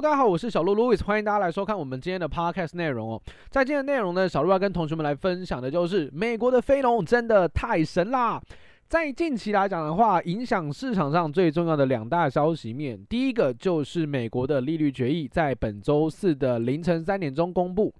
[0.00, 3.20] 大家好，我是小鹿 Louis，欢迎大家来收看我们今天的 Podcast 内容哦。
[3.50, 8.40] 在今天的内容呢，小鹿要跟同学们来分享的就是美国的非农真的太神啦。
[8.86, 17.92] 在近期来讲的话，影响市场上最重要的两大消息面，第一个就是美国的利率决议在本周四的凌晨三点钟公布。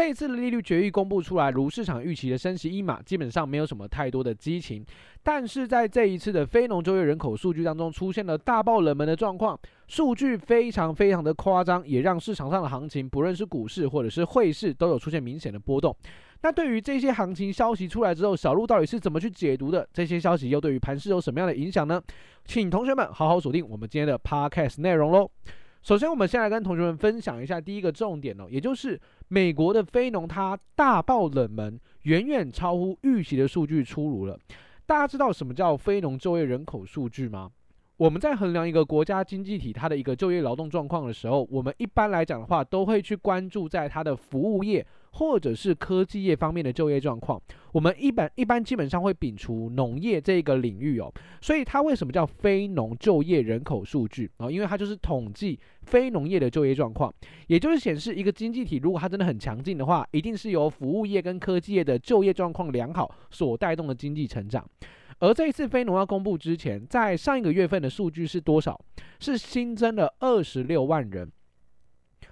[0.00, 4.82] 这一次的利率决议公布出来，如市场预期的升息一码，基本上没有什么太多的激情。
[5.22, 15.94] 但是在这一次的非农就业人口数据当中，出现了大爆冷门的状况，数据非常非常的夸张，也让市场上的行情，不论是股市或者是汇市，都有出现明显的波动。
[16.40, 19.86] 那对于这些行情消息出来之后，小鹿到底是怎么去解读的？
[19.92, 22.02] 这些消息又对于盘市有什么样的影响呢？
[22.46, 25.30] 请同学们好好锁定我们今天的 Podcast 内容喽。
[25.82, 34.38] 首先，我们先来跟同学们分享一下第一个重点哦，也就是美国的非农它大爆冷门，远远超乎预期的数据出炉了。
[34.84, 37.50] 大家知道什么叫非农就业人口数据吗？
[37.96, 47.40] 我们在衡量一个国家经济体它的一个就业劳动状况的时候，我们一般来讲的话，都会去关注在它的服务业或者是科技业方面的就业状况。
[47.72, 51.12] 我们一般一般基本上会摒除农业这个领域哦。
[51.40, 54.50] 所以它为什么叫非农就业人口数据啊？
[54.50, 57.12] 因为它就是统计非农业的就业状况，
[57.46, 64.64] 也就是显示一个经济体如果它真的很强劲的话，一定是由服务业跟科技业的就业状况良好所带动的经济成长。
[65.18, 68.80] 而这一次非农要公布之前，在上一个月份的数据是多少？
[69.18, 71.30] 是新增了二十六万人。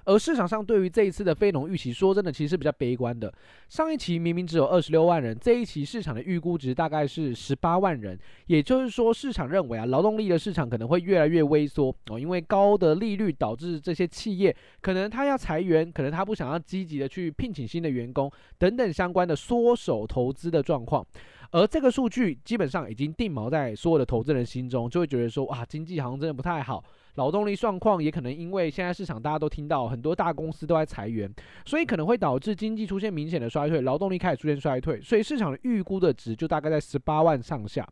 [0.09, 3.31] 而市场上对于这一次的非农预期，说真的，其实是比较悲观的。
[3.69, 8.19] 上一期明明只有二十六万人，这一期市场的预估值大概是十八万人。
[8.47, 21.07] 也就是说，市场认为啊，劳动力的市场可能会越来越萎缩哦，因为高的利率导致这些企业可能他要裁员，可能他不想要积极的去聘请新的员工等等相关的缩手投资的状况。
[21.51, 26.83] 而这个数据基本上已经定锚在所有的投资人心中，就会觉得说，哇，经济好像真的不太好，
[27.19, 31.31] 劳动力状况也可能因为现在市场大家都听到很多大公司都在裁员，
[31.67, 37.87] 所以可能会导致经济出现明显的衰退，劳动力开始出现衰退，所以市场的预估的值就大概在十八万上下。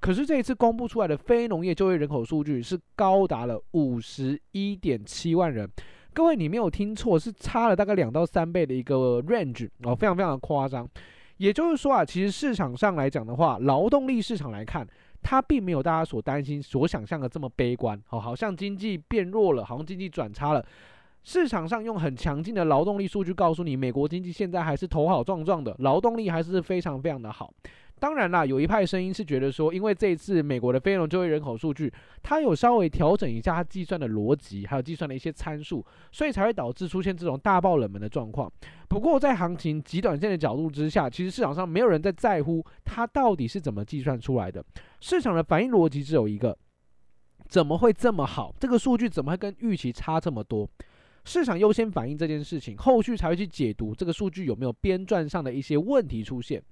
[0.00, 5.70] 可是这一次公布出来的非农业就业人口数据是高达了五十一点七万人，
[6.14, 10.88] 各位你没有听错，是差了大概两到三倍的一个 range 哦，非常非常的夸张。
[11.36, 14.86] 也就是说啊，其实市场上来讲的话，劳动力市场来看，
[15.22, 18.00] 它并没有大家所担心、所想象的这么悲观。
[18.10, 20.64] 哦，好像经济变弱了，好像经济转差了。
[21.22, 27.52] 市场上用很强劲的劳动力数据告诉你，美国经济现在还是头好壮壮的，劳动力还是非常非常的好。
[28.00, 38.50] 当然啦，有一派声音是觉得说，因为这一次美国的非农就业人口数据，它有稍微调整一下它计算的逻辑，还有计算的一些参数，所以才会导致出现这种大爆冷门的状况。
[38.88, 44.64] 不过在行情极短线的角度之下，其实市场上没有人在在乎它到底是怎么计算出来的。
[45.00, 46.56] 市场的反应逻辑只有一个：
[47.48, 48.54] 怎么会这么好？
[48.58, 50.66] 这个数据怎么会跟预期差这么多？
[51.24, 56.62] 市场优先反映这件事情，后续才会去解读这个数据有没有编撰上的一些问题出现。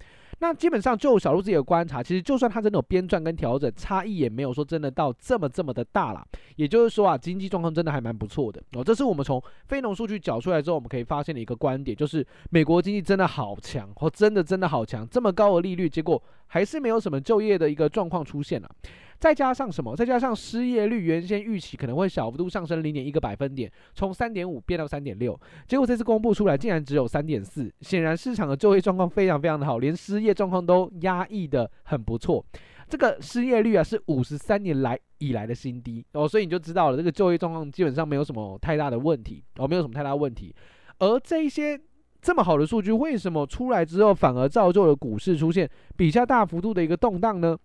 [0.41, 6.25] 那基本上就小鹿自己的观察，其实就算它真的有编撰跟调整，差异也没有说真的到这么这么的大啦。
[6.55, 8.85] 也就是说啊，经济状况真的还蛮不错的哦。
[8.85, 18.71] 这是我们从非农数据缴出来之后，我们可以发现的一个观点，就是美国经济真的好强哦，真的真的好强，这么高的利率，结果还是没有什么就业的一个状况出现了。
[19.19, 19.97] 再加上什么？
[19.97, 27.73] 再加上失业率原先预期可能会小幅度上升零点一个百分点，从三点五变到三点六，结果这次公布出来竟然只有三点四。
[27.81, 32.45] 显然市场的就业状况非常非常的好，连失业状况都压抑得很不错。
[32.89, 40.55] 这个失业率啊是五十三年来以来的新低哦，所以你就知道了，这个就业状况基本上没有什么太大的问题哦，没有什么太大问题。
[41.00, 41.79] 而这一些
[42.23, 47.59] 这么好的数据，为什么出来之后反而造就了股市出现比较大幅度的一个动荡呢？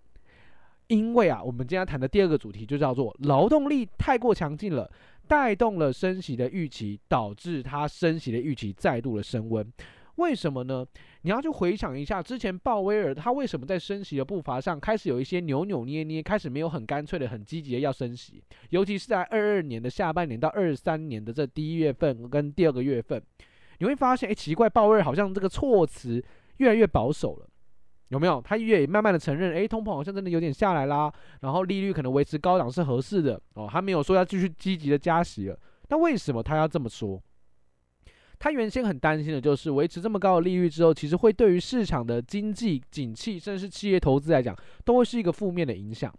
[0.88, 4.90] 因为啊，我们今天谈的第二个主题就叫做劳动力太过强劲了，
[5.28, 9.66] 带动了升息的预期，导致它升息的预期再度的升温。
[10.18, 10.86] 为什么呢？
[11.24, 23.20] 你要去回想一下之前鲍威尔他为什么在升息的步伐上开始有一些扭扭捏捏，开始没有很干脆的、很积极的要升息，尤其是在二二年的下半年到二三年的这第一月份跟第二个月份，
[23.80, 26.24] 你会发现，哎，奇怪，鲍威尔好像这个措辞
[26.58, 27.48] 越来越保守了。
[28.14, 28.40] 有没有？
[28.42, 31.12] 他也慢慢的承认，诶，通膨好像真的有点下来啦，
[31.42, 33.68] 然后利率可能维持高档是合适的哦。
[33.70, 35.60] 他没有说要继续积极的加息了。
[35.90, 37.22] 那为什么他要这么说？
[38.40, 44.56] 他原先很担心的就是维持这么高的利率之后，其实会对于市场的经济景气，甚至是企业投资来讲，
[44.86, 46.14] 都会是一个负面的影响。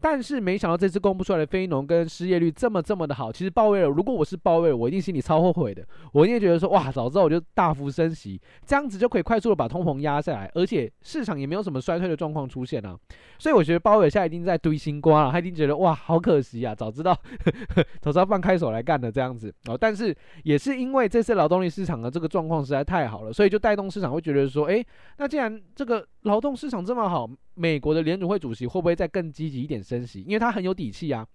[0.00, 12.96] 但是没想到这次公布出来的非农跟失业率这么这么的好，其实鲍威尔，如果我是鲍威尔，我一定心里超后悔的，我一定觉得说，哇，早知道我就大幅升息，这样子就可以快速的把通膨压下来，而且市场也没有什么衰退的状况出现啊。
[13.38, 17.16] 所以我觉得鲍威尔现在一定在堆新瓜了，他一定觉得哇，好可惜啊，早知道，
[18.00, 19.76] 早知道放开手来干的这样子哦。
[19.78, 20.14] 但是
[20.44, 24.84] 也是因为这次劳动力市场的这个状况实在太好了，所以就带动市场会觉得说，诶，
[25.16, 30.20] 那既然这个劳动市场这么好，美国的联准会主席会不会再更积极一点升息？
[30.20, 31.26] 因为他很有底气啊。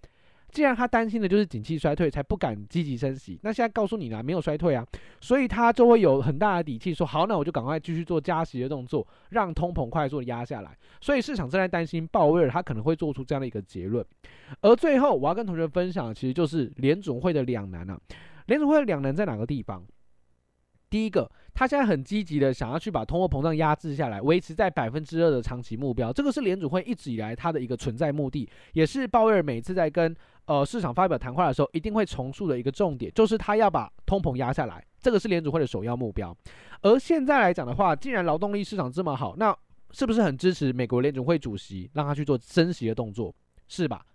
[0.52, 3.40] 既然他担心的就是景气衰退，才不敢积极升息。
[3.42, 4.86] 那现在告诉你了，没有衰退啊，
[5.20, 10.70] 所以他就会有很大的底气说，好，那我就赶快继续做加息的动作，让通膨快速的压下来。
[11.00, 14.06] 所以市场正在担心鲍威尔他可能会做出这样的一个结论。
[14.60, 17.98] 而最后我要跟同学分享的，其实就是联总会的两难啊。
[18.46, 19.84] 联总会的两难在哪个地方？
[20.94, 30.14] 第一个，他现在很积极的想要去把通货膨胀压制下来，维持在百分之二的长期目标，这个是联准会一直以来它的一个存在目的，也是鲍威尔每次在跟
[30.44, 36.32] 呃市场发表谈话的时候一定会重述的一个重点，就是他要把通膨压下来，这个是联准会的首要目标。
[36.82, 39.52] 而现在来讲的话，既然劳动力市场这么好，那
[39.90, 43.34] 是不是很支持美国联准会主席让他去做升息的动作，
[43.66, 44.06] 是吧？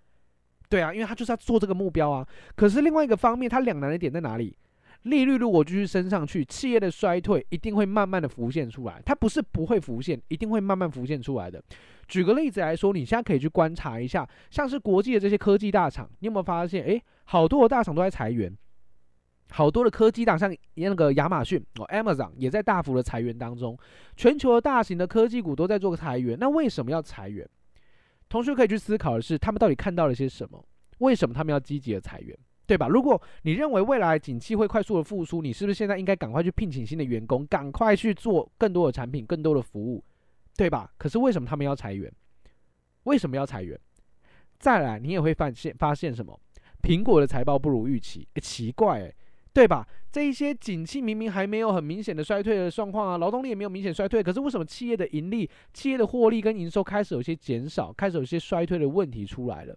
[0.69, 2.25] 对啊，因为他就是要做这个目标啊。
[2.55, 4.55] 可是另外一个方面，他两难的点在哪里？
[5.03, 9.01] 利率如果继续升上去，企业的衰退一定会慢慢的浮现出来。
[9.05, 11.63] 它不是不会浮现，一定会慢慢浮现出来的。
[12.07, 16.83] 举个例子来说，你现在可以去观察一下，像是国际的这些科技大厂，你有没有发现？
[16.83, 18.53] 诶，好多的大厂都在裁员，
[19.51, 23.77] 好多的科技大厂，像那个亚马逊哦，Amazon 也在大幅的裁员当中。
[24.17, 27.47] 全球的大型的科技股都在做裁员，那为什么要裁员？
[28.27, 30.63] 同学可以去思考的是，他们到底看到了些什么？
[30.97, 32.37] 为什么他们要积极的裁员？
[32.69, 32.87] 对吧？
[32.87, 40.03] 如果你认为未来景气会快速的复苏，你是不是现在应该赶快去聘请新的员工，赶快去做更多的产品、更多的服务，
[40.55, 40.93] 对吧？
[40.95, 42.13] 可是为什么他们要裁员？
[43.05, 43.75] 为什么要裁员？
[44.59, 46.39] 再来，你也会发现发现什么？
[46.83, 49.15] 苹果的财报不如预期，奇怪，诶，
[49.51, 49.87] 对吧？
[50.11, 59.75] 这一些景气明明还没有很明显的衰退的状况啊，劳动力也没有明显衰退，可是为什么企业的盈利、企业的获利跟营收开始有些减少，开始有些衰退的问题出来了？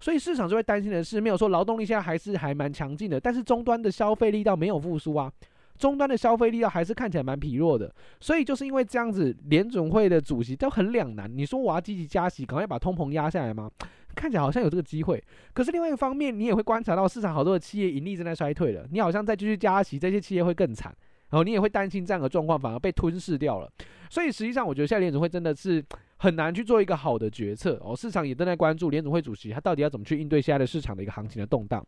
[0.00, 5.30] 所以市场就会担心的是，没有说劳动力现在还是还蛮强劲的，但是终端的消费力道没有复苏啊，
[5.76, 7.94] 终端的消费力道还是看起来蛮疲弱的。
[8.18, 11.30] 所以就是因为这样子，联准会的主席都很两难。
[11.30, 13.70] 你说我要积极加息，赶快把通膨压下来吗？
[14.14, 20.92] 看起来好像有这个机会，可是另外一个方面，你也会观察到市场好多的企业盈利正在衰退了，你好像再继续加息，这些企业会更惨，
[21.28, 23.70] 然后你也会担心这样的状况反而被吞噬掉了。
[24.08, 25.84] 所以实际上，我觉得现在联准会真的是。
[26.22, 31.82] 很难去做一个好的决策哦，市场也正在关注联总会主席他到底要怎么去应对现在的市场的一个行情的动荡。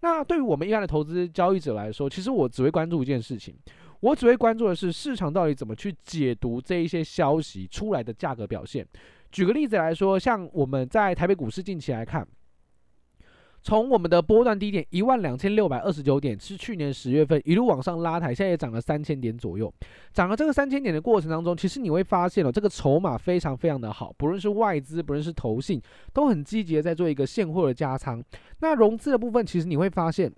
[0.00, 3.54] 那对于我们一般的投资交易者来说，其实我只会关注一件事情，
[4.00, 8.84] 我只会关注的是市场到底怎么去解读这一些消息出来的价格表现。
[9.30, 12.26] 举个例子来说，像我们在台北股市近期来看。
[13.66, 19.74] 从我们的波段低点一万两千六百二十九点，是去年十月份一路往上拉抬，现在也涨了三千点左右。
[20.12, 25.82] 涨了这个三千点的过程当中，其实你会发现哦，这个筹码非常非常的好，不论是外资，不论是投信，
[26.12, 28.22] 都很积极的在做一个现货的加仓。
[28.60, 30.32] 那融资的部分，其实你会发现。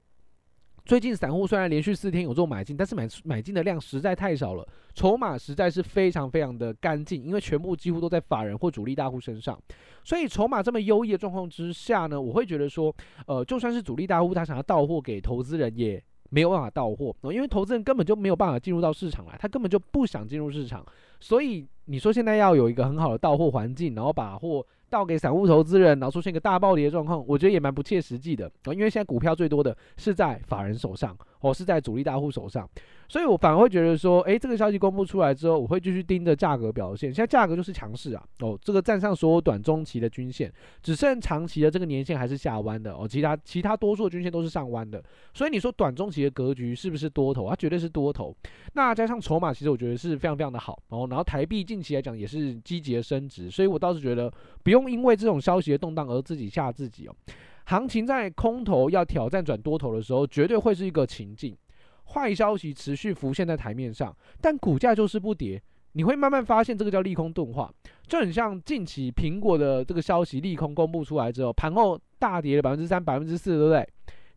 [0.88, 9.60] 最近散户虽然连续四天有做买进，但是买买进的量实在太少了，筹码实在是非常非常的干净，因为全部几乎都在法人或主力大户身上，
[10.02, 12.90] 所以筹码这么优异的状况之下呢，我会觉得说，
[13.26, 20.82] 呃，就算是主力大户他想要到货给投资人，也没有办法到货，因为投资人根本就没有办法进入到市场来，他根本就不想进入市场，
[21.20, 24.66] 所以你说现在要有一个很好的到货环境，然后把货。
[24.90, 28.72] 倒给散户投资人，然后出现一个大暴跌的状况，我觉得也蛮不切实际的啊。
[28.72, 32.68] 因为现在股票最多的是在法人手上，哦是在主力大户手上，
[33.08, 37.12] 所以我反而会觉得说，诶，这个消息公布出来之后，我会继续盯着价格表现。
[37.12, 40.50] 现在价格就是强势啊，哦，这个站上所有短中期的均线，
[40.82, 45.02] 只剩长期的这个年线还是下弯的哦，其他其他多数均线都是上弯的。
[45.34, 47.46] 所以你说短中期的格局是不是多头？
[47.48, 48.34] 它绝对是多头。
[48.72, 51.06] 那加上筹码，其实我觉得是非常非常的好哦。
[51.10, 54.77] 然后台币近期来讲也是积极的升值，所以我倒是觉得不用。
[54.86, 57.16] 因为这种消息的动荡而自己吓自己哦。
[57.64, 61.56] 行情在空头要挑战转多头的时候，绝对会是一个情境。
[62.04, 65.60] 坏消息持续浮现在台面上，但股价就是不跌。
[65.92, 67.72] 你会慢慢发现这个叫利空钝化，
[68.06, 73.86] 就很像近期苹果的这个消息利空公布出来之后，盘后大跌了百分之三、百分之四，对不对？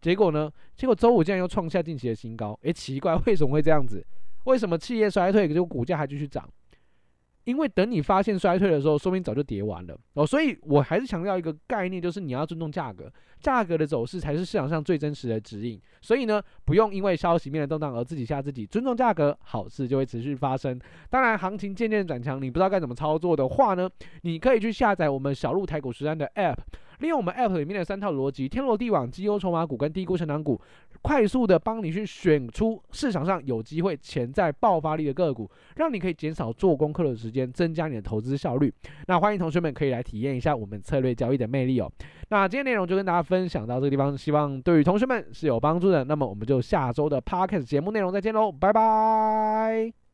[0.02, 0.52] 结果呢？
[0.76, 2.58] 结果周五竟然又创下近期的新高。
[2.64, 4.04] 诶，奇怪，为什么会这样子？
[4.46, 6.50] 为什么企业衰退，可是股价还继续涨？
[7.44, 15.82] 因为等你发现衰退的时候，说明早就跌完了哦，所以我还是强调一个概念，就是你要尊重价格，价格的走势才是市场上最真实的指引。
[16.02, 20.80] 所以呢，不用因为消息面的动荡而自己吓自己，尊重价格，好事就会持续发生。
[21.10, 23.90] 当然，行情渐渐转强，你不知道该怎么操作的话呢，
[24.22, 26.58] 你可以去下载我们小鹿台股实战的 App。
[27.02, 30.62] 利用我们 App 里面的三套逻辑：天罗地网、绩优筹码股跟低估成长股，
[31.02, 38.74] 快速的帮你去选出市场上有机会潜在爆发力的个股，让你可以减少做功课的时间，增加你的投资效率。
[39.08, 41.92] 那欢迎同学们可以来体验一下我们策略交易的魅力哦。
[42.30, 46.04] 那今天内容就跟大家分享到这个地方，希望对于同学们是有帮助的。
[46.04, 50.01] 那么我们就下周的 Podcast 节目内容再见喽，拜拜。